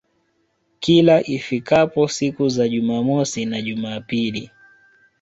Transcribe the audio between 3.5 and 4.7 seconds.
Jumapili